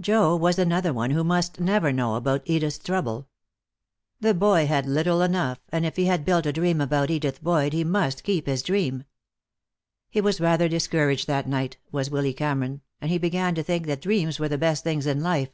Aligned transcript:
Joe 0.00 0.34
was 0.34 0.58
another 0.58 0.92
one 0.92 1.12
who 1.12 1.22
must 1.22 1.60
never 1.60 1.92
know 1.92 2.16
about 2.16 2.42
Edith's 2.46 2.80
trouble. 2.80 3.28
The 4.18 4.34
boy 4.34 4.66
had 4.66 4.86
little 4.86 5.22
enough, 5.22 5.60
and 5.68 5.86
if 5.86 5.94
he 5.94 6.06
had 6.06 6.24
built 6.24 6.46
a 6.46 6.52
dream 6.52 6.80
about 6.80 7.12
Edith 7.12 7.40
Boyd 7.44 7.72
he 7.72 7.84
must 7.84 8.24
keep 8.24 8.46
his 8.46 8.64
dream. 8.64 9.04
He 10.10 10.20
was 10.20 10.40
rather 10.40 10.68
discouraged 10.68 11.28
that 11.28 11.46
night, 11.48 11.76
was 11.92 12.10
Willy 12.10 12.34
Cameron, 12.34 12.80
and 13.00 13.08
he 13.08 13.18
began 13.18 13.54
to 13.54 13.62
think 13.62 13.86
that 13.86 14.00
dreams 14.00 14.40
were 14.40 14.48
the 14.48 14.58
best 14.58 14.82
things 14.82 15.06
in 15.06 15.20
life. 15.22 15.52